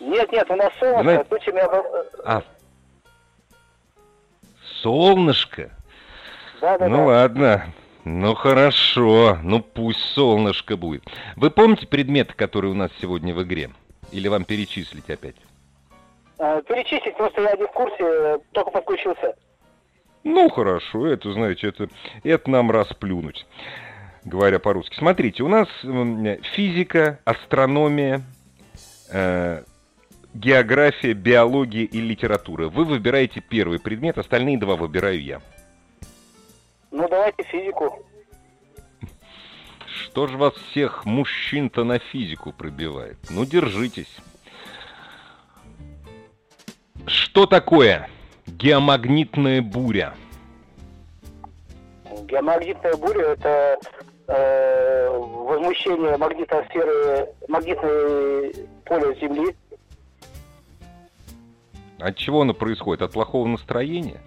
[0.00, 1.24] Нет, нет, у нас солнце, Знаете...
[1.24, 1.60] тучами...
[2.24, 2.42] А,
[4.80, 5.70] солнышко?
[6.60, 7.04] Да, да, ну да.
[7.04, 7.66] ладно.
[8.08, 11.02] Ну хорошо, ну пусть солнышко будет.
[11.34, 13.70] Вы помните предметы, которые у нас сегодня в игре?
[14.12, 15.34] Или вам перечислить опять?
[16.38, 19.34] Э, перечислить, просто я не в курсе, только подключился.
[20.22, 21.88] Ну, хорошо, это, знаете, это,
[22.22, 23.44] это нам расплюнуть,
[24.24, 24.94] говоря по-русски.
[24.94, 25.66] Смотрите, у нас
[26.54, 28.22] физика, астрономия,
[29.10, 29.64] э,
[30.32, 32.68] география, биология и литература.
[32.68, 35.40] Вы выбираете первый предмет, остальные два выбираю я.
[36.90, 38.04] Ну, давайте физику.
[39.86, 43.18] Что же вас всех мужчин-то на физику пробивает?
[43.30, 44.16] Ну, держитесь.
[47.06, 48.08] Что такое
[48.46, 50.14] геомагнитная буря?
[52.28, 53.78] Геомагнитная буря это
[54.28, 59.54] э, возмущение магнитосферы, магнитной поля Земли.
[61.98, 63.02] От чего оно происходит?
[63.02, 64.20] От плохого настроения?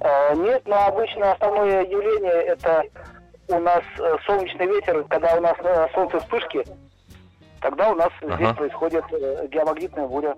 [0.00, 2.84] Э, нет, но обычно основное явление это
[3.48, 6.64] у нас э, солнечный ветер, когда у нас на солнце вспышки,
[7.60, 8.36] тогда у нас ага.
[8.36, 10.34] здесь происходит э, геомагнитная буря.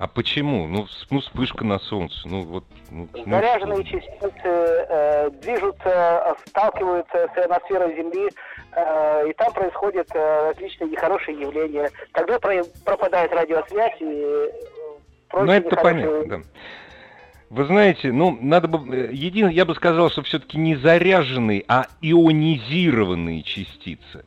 [0.00, 0.66] А почему?
[0.66, 2.26] Ну, ну вспышка на солнце.
[2.26, 3.84] Ну, вот, ну, Заряженные ну...
[3.84, 8.30] частицы э, движутся, сталкиваются с атмосферой Земли,
[8.72, 11.90] э, и там происходят э, различные нехорошие явления.
[12.14, 14.50] Тогда про пропадает радиосвязь и
[15.34, 16.40] Ну, это понятно, да.
[17.50, 18.96] Вы знаете, ну, надо бы...
[18.96, 24.24] Э, Един, я бы сказал, что все-таки не заряженные, а ионизированные частицы.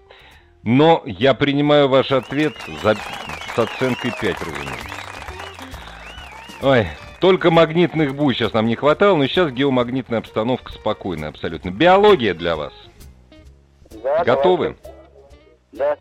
[0.64, 4.90] Но я принимаю ваш ответ за, с оценкой 5, разумеется.
[6.62, 6.88] Ой,
[7.22, 11.70] только магнитных буй сейчас нам не хватало, но сейчас геомагнитная обстановка спокойная абсолютно.
[11.70, 12.74] Биология для вас.
[14.04, 14.76] Да, Готовы?
[15.72, 15.98] Да.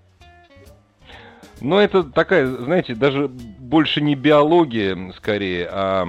[1.62, 6.08] Но это такая, знаете, даже больше не биология, скорее, а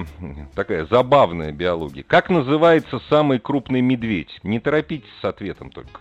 [0.56, 2.04] такая забавная биология.
[2.06, 4.40] Как называется самый крупный медведь?
[4.42, 6.00] Не торопитесь с ответом только.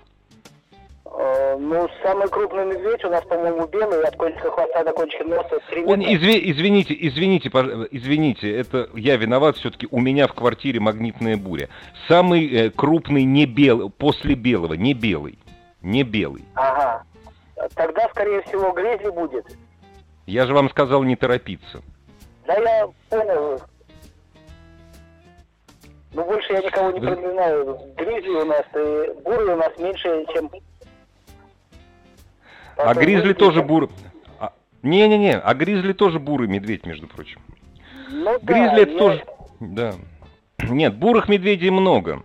[1.05, 5.59] Э, ну, самый крупный медведь у нас, по-моему, белый, от кончика хвоста до кончика носа
[5.69, 6.15] 3 метра.
[6.15, 7.51] Изви, извините, извините,
[7.91, 11.69] извините, это я виноват, все-таки у меня в квартире магнитная буря.
[12.07, 15.37] Самый э, крупный не белый, после белого, не белый,
[15.83, 16.43] не белый.
[16.55, 17.03] Ага,
[17.75, 19.45] тогда, скорее всего, грязли будет.
[20.25, 21.81] Я же вам сказал не торопиться.
[22.45, 23.61] Да я понял.
[26.13, 27.07] Ну, больше я никого не Вы...
[27.07, 27.79] припоминаю.
[27.97, 30.49] Гризли у нас и буры у нас меньше, чем
[32.77, 33.89] а гризли тоже бурый.
[34.39, 37.41] А, не-не-не, а гризли тоже бурый медведь, между прочим.
[38.09, 38.97] Ну, гризли да, это я...
[38.97, 39.25] тоже...
[39.59, 39.93] Да.
[40.69, 42.23] Нет, бурых медведей много.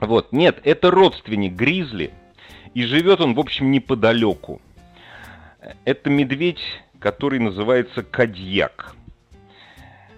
[0.00, 2.12] Вот, нет, это родственник гризли,
[2.74, 4.60] и живет он, в общем, неподалеку.
[5.84, 6.62] Это медведь,
[6.98, 8.94] который называется кадьяк.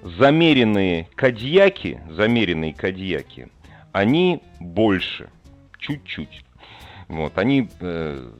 [0.02, 3.48] Замеренные кадьяки, замеренные кадьяки,
[3.92, 5.30] они больше,
[5.78, 6.44] чуть-чуть.
[7.09, 8.30] Вот, они э,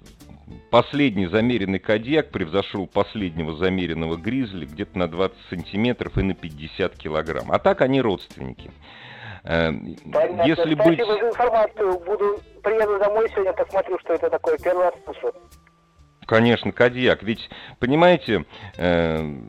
[0.71, 7.51] Последний замеренный кадьяк превзошел последнего замеренного гризли где-то на 20 сантиметров и на 50 килограмм.
[7.51, 8.71] А так они родственники.
[9.43, 9.73] Э,
[10.13, 10.43] Понятно.
[10.43, 10.99] Если Спасибо быть...
[11.05, 11.99] за информацию.
[11.99, 14.57] Буду, приеду домой сегодня, посмотрю, что это такое.
[14.59, 15.35] Первый раз слышу.
[16.27, 17.23] Конечно, Кадьяк.
[17.23, 18.45] Ведь, понимаете,
[18.77, 19.41] э,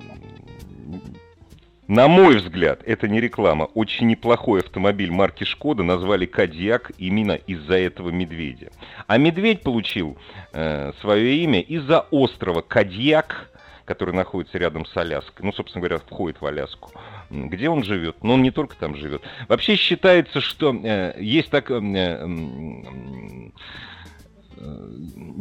[1.88, 3.66] на мой взгляд, это не реклама.
[3.74, 8.72] Очень неплохой автомобиль марки Шкода назвали Кадьяк именно из-за этого медведя.
[9.08, 10.18] А медведь получил
[10.54, 13.50] э, свое имя из-за острова Кадьяк,
[13.86, 15.46] который находится рядом с Аляской.
[15.46, 16.92] Ну, собственно говоря, входит в Аляску.
[17.30, 18.22] Где он живет?
[18.22, 19.22] Но он не только там живет.
[19.48, 21.72] Вообще считается, что э, есть так...
[21.72, 22.28] Э, э,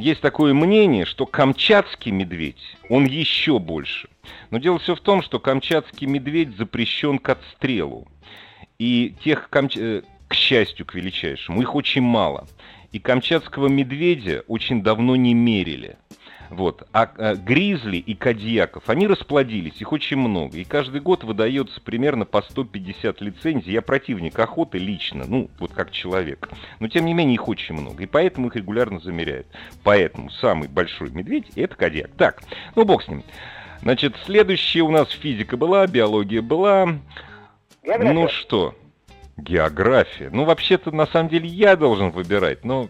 [0.06, 4.08] есть такое мнение, что камчатский медведь, он еще больше.
[4.50, 8.06] Но дело все в том, что камчатский медведь запрещен к отстрелу.
[8.78, 9.76] И тех, камч...
[9.76, 12.46] Э, к счастью, к величайшему, их очень мало.
[12.92, 15.96] И камчатского медведя очень давно не мерили.
[16.50, 16.86] Вот.
[16.92, 20.58] А, а гризли и кадьяков, они расплодились, их очень много.
[20.58, 23.72] И каждый год выдается примерно по 150 лицензий.
[23.72, 26.48] Я противник охоты лично, ну, вот как человек.
[26.80, 28.02] Но, тем не менее, их очень много.
[28.02, 29.46] И поэтому их регулярно замеряют.
[29.82, 32.10] Поэтому самый большой медведь– это кадьяк.
[32.16, 32.42] Так,
[32.74, 33.22] ну, бог с ним.
[33.82, 36.98] Значит, следующая у нас физика была, биология была.
[37.84, 38.12] География.
[38.12, 38.74] Ну что,
[39.36, 40.30] география.
[40.30, 42.88] Ну, вообще-то, на самом деле, я должен выбирать, но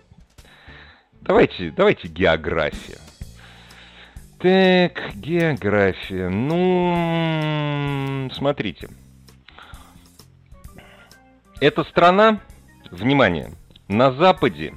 [1.21, 2.99] давайте, давайте география.
[4.47, 6.29] Так, география.
[6.29, 8.89] Ну, смотрите.
[11.61, 12.39] Эта страна,
[12.93, 13.51] внимание,
[13.89, 14.73] на западе,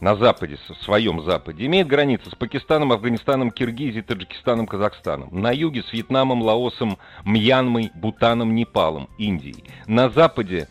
[0.00, 5.28] на западе, в своем западе, имеет границы с Пакистаном, Афганистаном, Киргизией, Таджикистаном, Казахстаном.
[5.38, 9.64] На юге с Вьетнамом, Лаосом, Мьянмой, Бутаном, Непалом, Индией.
[9.86, 10.66] На западе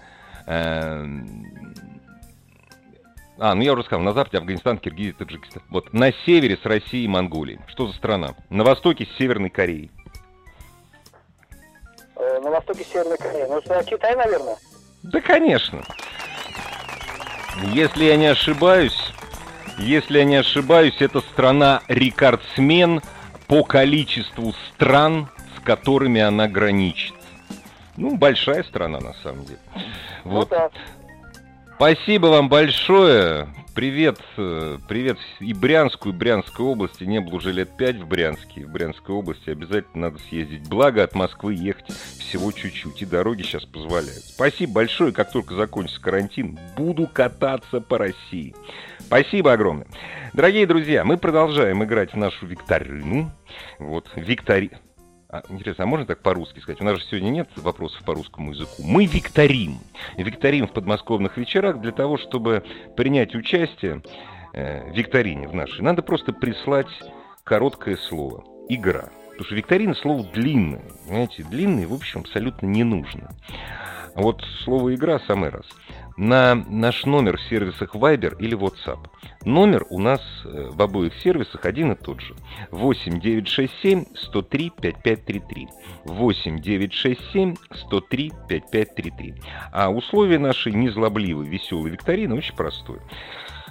[0.48, 1.06] э,
[3.40, 5.64] А, ну я уже сказал, на западе Афганистан, Киргизия, Таджикистан.
[5.70, 7.60] Вот, на севере с Россией и Монголией.
[7.68, 8.36] Что за страна?
[8.50, 9.92] На востоке с Северной Кореей.
[12.16, 13.46] Э, на востоке Северной Кореи.
[13.50, 14.58] Ну, это Китай, наверное.
[15.04, 15.84] Да, конечно.
[17.74, 19.14] Если я не ошибаюсь,
[19.78, 23.02] если я не ошибаюсь, это страна-рекордсмен
[23.48, 27.14] по количеству стран, с которыми она граничит.
[27.98, 29.60] Ну, большая страна, на самом деле.
[30.24, 30.50] Вот.
[30.50, 30.70] Ну, да.
[31.84, 33.50] Спасибо вам большое.
[33.76, 37.04] Привет, э, привет и Брянску, и Брянской области.
[37.04, 38.66] Не был уже лет пять в Брянске.
[38.66, 40.70] В Брянской области обязательно надо съездить.
[40.70, 43.02] Благо от Москвы ехать всего чуть-чуть.
[43.02, 44.24] И дороги сейчас позволяют.
[44.24, 45.12] Спасибо большое.
[45.12, 48.56] Как только закончится карантин, буду кататься по России.
[49.00, 49.88] Спасибо огромное.
[50.32, 53.30] Дорогие друзья, мы продолжаем играть в нашу викторину.
[53.78, 54.72] Вот, виктори...
[55.34, 56.80] А, интересно, а можно так по-русски сказать?
[56.80, 58.84] У нас же сегодня нет вопросов по русскому языку.
[58.84, 59.80] Мы викторим.
[60.16, 62.64] Викторим в подмосковных вечерах для того, чтобы
[62.96, 64.04] принять участие
[64.54, 65.82] э, в викторине в нашей.
[65.82, 66.86] Надо просто прислать
[67.44, 68.44] короткое слово.
[68.70, 69.10] Игра.
[69.44, 70.84] Потому что викторина слово длинное.
[71.06, 73.30] Понимаете, длинное, в общем, абсолютно не нужно.
[74.16, 75.66] А вот слово игра самый раз
[76.16, 79.00] на наш номер в сервисах Viber или WhatsApp.
[79.44, 82.36] Номер у нас э, в обоих сервисах один и тот же.
[82.72, 85.68] 8 967 103 5533.
[86.06, 89.34] 8 967 103 5533.
[89.74, 93.02] А условия нашей незлобливой, веселой викторины очень простое.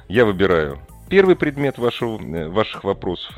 [0.09, 3.35] Я выбираю первый предмет вашего, э, ваших вопросов.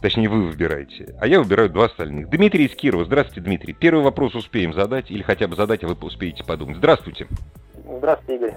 [0.00, 1.14] Точнее, вы выбираете.
[1.20, 2.28] А я выбираю два остальных.
[2.28, 3.04] Дмитрий из Кирова.
[3.04, 3.72] Здравствуйте, Дмитрий.
[3.72, 6.76] Первый вопрос успеем задать, или хотя бы задать, а вы успеете подумать.
[6.76, 7.26] Здравствуйте.
[7.74, 8.54] Здравствуйте, Игорь.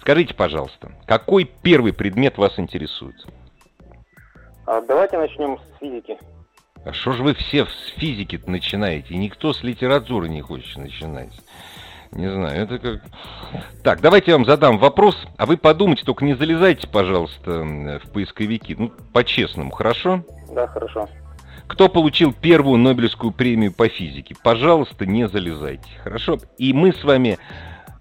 [0.00, 3.16] Скажите, пожалуйста, какой первый предмет вас интересует?
[4.66, 6.18] А давайте начнем с физики.
[6.84, 9.16] А что же вы все с физики начинаете?
[9.16, 11.32] Никто с литературы не хочет начинать.
[12.12, 13.02] Не знаю, это как...
[13.82, 17.50] Так, давайте я вам задам вопрос, а вы подумайте, только не залезайте, пожалуйста,
[18.04, 18.74] в поисковики.
[18.78, 20.24] Ну, по-честному, хорошо?
[20.50, 21.08] Да, хорошо.
[21.66, 24.34] Кто получил первую Нобелевскую премию по физике?
[24.42, 26.38] Пожалуйста, не залезайте, хорошо?
[26.56, 27.38] И мы с вами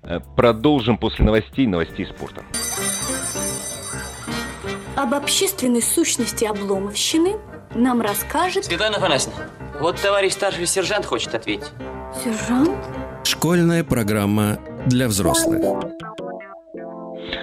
[0.04, 2.42] э, продолжим после новостей, новостей спорта.
[4.96, 7.36] Об общественной сущности обломовщины
[7.76, 9.44] нам расскажет Светлана Афанасьевна,
[9.80, 11.72] вот товарищ старший сержант хочет ответить.
[12.24, 12.72] сержант.
[13.28, 15.62] Школьная программа для взрослых.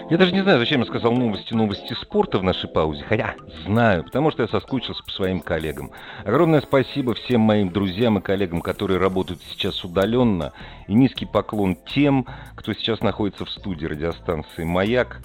[0.08, 3.04] Я даже не знаю, зачем я сказал новости, новости спорта в нашей паузе.
[3.06, 3.34] Хотя
[3.66, 5.90] знаю, потому что я соскучился по своим коллегам.
[6.24, 10.54] Огромное спасибо всем моим друзьям и коллегам, которые работают сейчас удаленно.
[10.88, 15.20] И низкий поклон тем, кто сейчас находится в студии радиостанции «Маяк».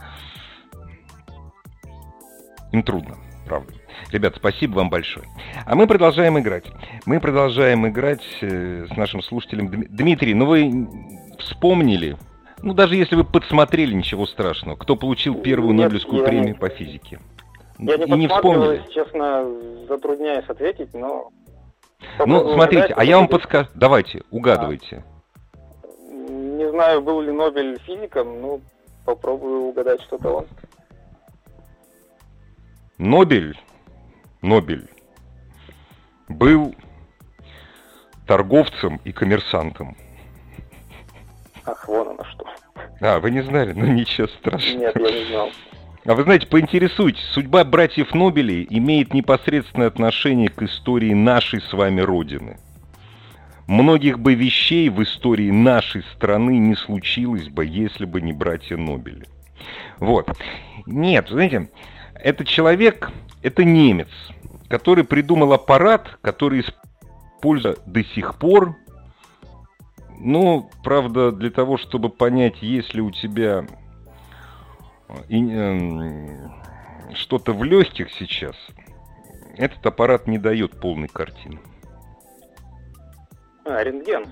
[2.74, 3.16] Им трудно,
[3.48, 3.79] правда.
[4.12, 5.28] Ребят, спасибо вам большое.
[5.66, 6.66] А мы продолжаем играть.
[7.06, 10.34] Мы продолжаем играть э, с нашим слушателем Дми- Дмитрий.
[10.34, 10.88] Ну вы
[11.40, 12.18] вспомнили,
[12.62, 16.70] ну даже если вы подсмотрели, ничего страшного, кто получил первую Нет, Нобелевскую я премию по
[16.70, 17.20] физике.
[17.78, 18.84] Я не И не вспомнили.
[18.94, 19.46] честно,
[19.88, 21.30] затрудняюсь ответить, но...
[22.26, 23.70] Ну, смотрите, угадать, а я вам подскажу.
[23.76, 25.04] Давайте, угадывайте.
[26.10, 28.62] Не знаю, был ли Нобель физиком, ну,
[29.06, 30.46] попробую угадать что-то он.
[32.98, 33.58] Нобель,
[34.42, 34.88] Нобель
[36.28, 36.76] был
[38.26, 39.98] торговцем и коммерсантом.
[41.66, 42.46] Ах, вон оно что.
[43.02, 43.74] А, вы не знали?
[43.74, 44.80] Ну ничего страшного.
[44.80, 45.52] Нет, я не знал.
[46.06, 52.02] А вы знаете, поинтересуйтесь, судьба братьев Нобелей имеет непосредственное отношение к истории нашей с вами
[52.02, 52.58] Родины.
[53.68, 59.26] Многих бы вещей в истории нашей страны не случилось бы, если бы не братья Нобели.
[60.00, 60.28] Вот.
[60.88, 61.70] Нет, знаете,
[62.20, 64.10] этот человек, это немец,
[64.68, 68.76] который придумал аппарат, который используется до сих пор.
[70.20, 73.66] Ну, правда, для того, чтобы понять, есть ли у тебя
[75.30, 76.52] и, эм,
[77.14, 78.56] что-то в легких сейчас,
[79.58, 81.60] этот аппарат не дает полной картины.
[83.66, 84.26] А, рентген.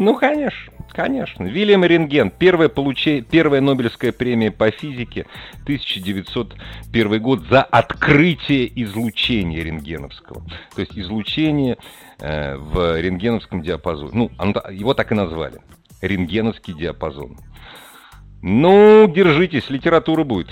[0.00, 1.44] Ну, конечно, конечно.
[1.44, 2.30] Вильям Рентген.
[2.30, 3.20] Первая, получе...
[3.20, 5.26] Первая Нобелевская премия по физике
[5.64, 10.42] 1901 год за открытие излучения рентгеновского.
[10.74, 11.76] То есть излучение
[12.18, 14.10] э, в рентгеновском диапазоне.
[14.14, 15.60] Ну, оно его так и назвали.
[16.00, 17.36] Рентгеновский диапазон.
[18.40, 20.48] Ну, держитесь, литература будет.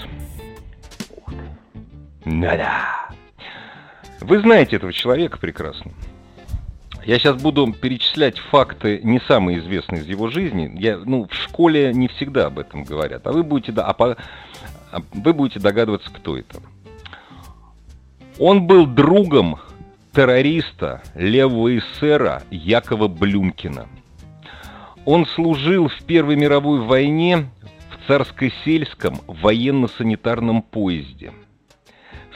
[2.27, 3.09] Да-да.
[4.21, 5.93] Вы знаете этого человека прекрасно.
[7.09, 10.71] Я сейчас буду перечислять факты не самые известные из его жизни.
[10.79, 13.27] Я, ну, в школе не всегда об этом говорят.
[13.27, 14.19] А вы будете, да, а по-
[14.93, 16.61] а вы будете догадываться, кто это.
[18.39, 19.59] Он был другом
[20.13, 23.87] террориста, левого эсера Якова Блюмкина.
[25.07, 27.49] Он служил в Первой мировой войне
[27.89, 31.33] в царско-сельском военно-санитарном поезде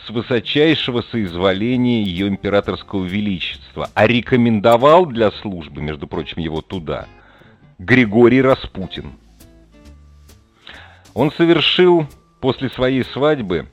[0.06, 7.06] с высочайшего соизволения ее императорского величества, а рекомендовал для службы, между прочим, его туда,
[7.78, 9.12] Григорий Распутин.
[11.14, 12.06] Он совершил
[12.40, 13.68] после своей свадьбы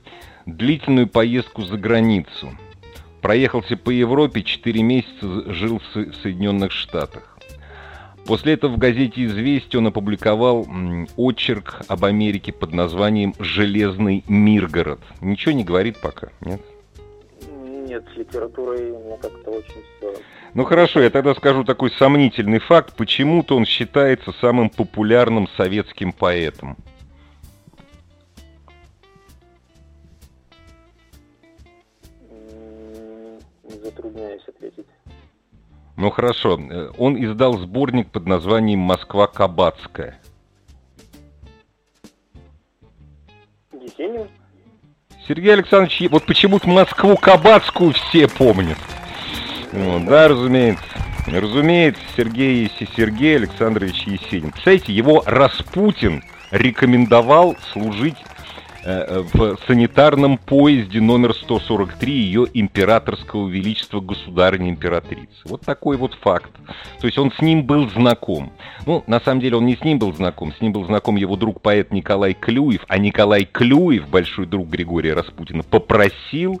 [0.46, 2.56] длительную поездку за границу.
[3.22, 7.29] Проехался по Европе, 4 месяца жил в Соединенных Штатах.
[8.30, 10.64] После этого в газете «Известия» он опубликовал
[11.16, 15.00] очерк об Америке под названием «Железный Миргород».
[15.20, 16.60] Ничего не говорит пока, нет?
[17.88, 20.14] Нет, с литературой мне как-то очень все...
[20.54, 22.94] Ну хорошо, я тогда скажу такой сомнительный факт.
[22.96, 26.76] Почему-то он считается самым популярным советским поэтом.
[36.00, 40.18] Ну хорошо, э, он издал сборник под названием «Москва Кабацкая».
[43.70, 44.26] Есенин?
[45.28, 48.78] Сергей Александрович, вот почему-то Москву Кабацкую все помнят.
[49.74, 50.82] Ну, да, разумеется.
[51.26, 54.52] Разумеется, Сергей, Сергей Александрович Есенин.
[54.52, 58.16] Представляете, его Распутин рекомендовал служить
[58.84, 65.28] в санитарном поезде номер 143 ее императорского величества государыни императрицы.
[65.44, 66.50] Вот такой вот факт.
[67.00, 68.52] То есть он с ним был знаком.
[68.86, 71.36] Ну, на самом деле он не с ним был знаком, с ним был знаком его
[71.36, 76.60] друг-поэт Николай Клюев, а Николай Клюев, большой друг Григория Распутина, попросил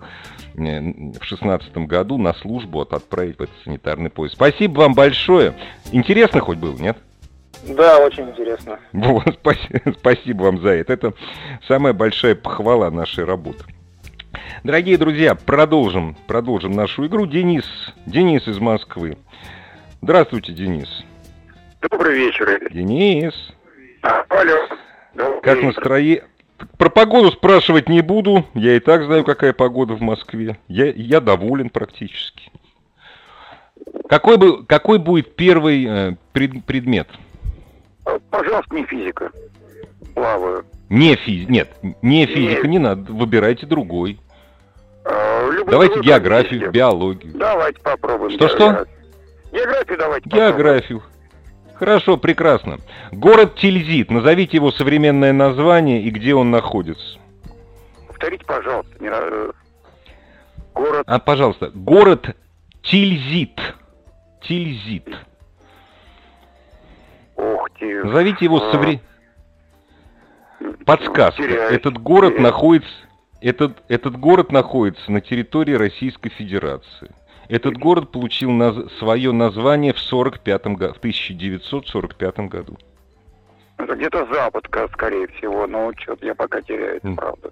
[0.54, 0.80] э,
[1.18, 4.34] в шестнадцатом году на службу отправить в этот санитарный поезд.
[4.34, 5.54] Спасибо вам большое.
[5.92, 6.98] Интересно хоть было, нет?
[7.64, 8.78] Да, очень интересно.
[8.92, 10.92] Вот, спасибо, спасибо вам за это.
[10.92, 11.12] Это
[11.66, 13.64] самая большая похвала нашей работы.
[14.64, 17.26] Дорогие друзья, продолжим, продолжим нашу игру.
[17.26, 17.64] Денис,
[18.06, 19.16] Денис из Москвы.
[20.02, 21.04] Здравствуйте, Денис.
[21.82, 23.34] Добрый вечер, Денис.
[24.02, 24.56] А, алло.
[25.14, 25.66] Добрый Как вечер.
[25.68, 26.24] настроение?
[26.76, 28.44] Про погоду спрашивать не буду.
[28.54, 30.58] Я и так знаю, какая погода в Москве.
[30.68, 32.50] Я, я доволен практически.
[34.08, 37.08] Какой, бы, какой будет первый э, пред- предмет?
[38.30, 39.30] Пожалуйста, не физика.
[40.14, 40.64] Плаваю.
[40.88, 41.48] Не физ...
[41.48, 41.70] Нет,
[42.02, 43.12] не физика, не надо.
[43.12, 44.18] Выбирайте другой.
[45.04, 46.72] А, Давайте географию, предмет.
[46.72, 47.32] биологию.
[47.36, 48.32] Давайте попробуем.
[48.32, 48.58] Что-что?
[48.58, 48.88] географию.
[49.52, 50.56] Географию давайте попробуем.
[50.56, 51.02] Географию.
[51.74, 52.78] Хорошо, прекрасно.
[53.10, 54.10] Город Тильзит.
[54.10, 57.18] Назовите его современное название и где он находится.
[58.06, 58.92] Повторите, пожалуйста.
[59.00, 59.52] не э,
[60.74, 61.04] Город.
[61.06, 62.36] А, пожалуйста, город
[62.82, 63.58] Тильзит.
[64.42, 65.08] Тильзит.
[67.40, 68.04] Ух ты.
[68.04, 69.00] Назовите его А, совре...
[70.84, 71.42] Подсказка.
[71.42, 72.42] теряюсь, Этот город теряюсь.
[72.52, 72.90] находится...
[73.40, 77.10] Этот, этот город находится на территории Российской Федерации.
[77.48, 82.76] Этот город получил наз- свое название в 45 году, в 1945 году.
[83.78, 87.16] Это где-то запад, ка- скорее всего, но что-то я пока теряюсь, М.
[87.16, 87.50] правда.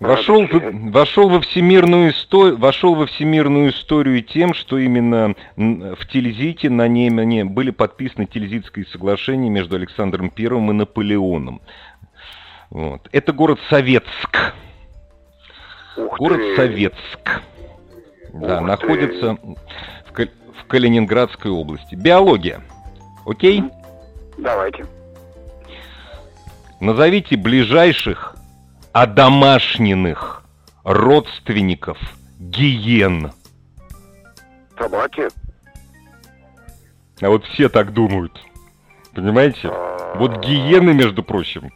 [0.00, 6.70] Вошел, в, вошел, во всемирную исто- вошел во всемирную историю тем, что именно в Тильзите
[6.70, 11.60] на Немане были подписаны Тильзитские соглашения между Александром Первым и Наполеоном.
[12.70, 13.08] Вот.
[13.12, 14.54] Это город Советск.
[15.96, 16.56] Ух Город ты.
[16.56, 17.42] Советск.
[18.34, 18.66] Да, Ух ты.
[18.66, 19.38] находится
[20.06, 20.26] в, Кал-
[20.62, 21.96] в Калининградской области.
[21.96, 22.60] Биология.
[23.26, 23.64] Окей?
[24.36, 24.86] Давайте.
[26.80, 28.36] Назовите ближайших
[28.92, 30.42] одомашненных
[30.84, 31.98] родственников
[32.38, 33.32] гиен.
[34.78, 35.28] Собаки.
[37.20, 38.40] А вот все так думают.
[39.14, 39.72] Понимаете?
[40.14, 41.70] Вот гиены, между прочим,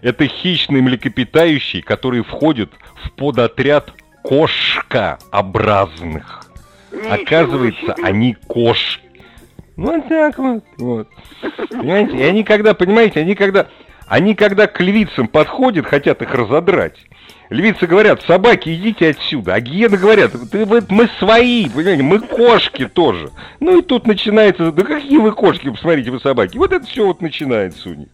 [0.00, 2.70] это хищные млекопитающие, которые входят
[3.04, 3.92] в подотряд
[4.22, 6.46] кошкообразных.
[7.10, 9.04] Оказывается, они кошки.
[9.76, 10.64] Вот так вот.
[10.78, 11.08] вот.
[11.70, 12.16] Понимаете?
[12.16, 13.66] И они когда, понимаете, они когда,
[14.06, 16.96] они когда к львицам подходят, хотят их разодрать,
[17.50, 19.54] львицы говорят, собаки, идите отсюда.
[19.54, 23.30] А гиены говорят, ты, вот мы свои, понимаете, мы кошки тоже.
[23.60, 26.56] Ну и тут начинается, да какие вы кошки, посмотрите, вы собаки.
[26.56, 28.08] Вот это все вот начинается у них.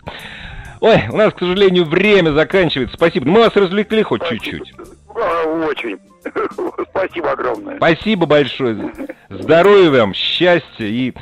[0.80, 2.96] Ой, у нас, к сожалению, время заканчивается.
[2.96, 3.28] Спасибо.
[3.28, 4.72] Мы вас развлекли хоть чуть-чуть.
[5.14, 5.98] А, Очень.
[6.90, 7.76] Спасибо огромное.
[7.76, 8.92] Спасибо большое.
[9.28, 11.12] Здоровья вам, счастья и...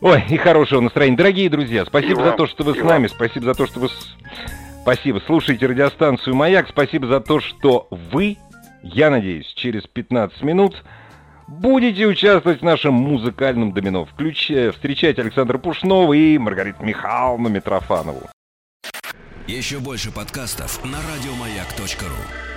[0.00, 1.16] Ой, и хорошего настроения.
[1.16, 3.06] Дорогие друзья, спасибо за то, что вы с нами.
[3.06, 3.88] Спасибо за то, что вы...
[4.82, 5.20] Спасибо.
[5.26, 6.68] Слушайте радиостанцию «Маяк».
[6.68, 8.36] Спасибо за то, что вы,
[8.82, 10.84] я надеюсь, через 15 минут
[11.48, 14.04] будете участвовать в нашем музыкальном домино.
[14.04, 18.22] Включая, встречать Александра Пушнова и Маргариту Михайловну Митрофанову.
[19.46, 22.55] Еще больше подкастов на радиомаяк.ру.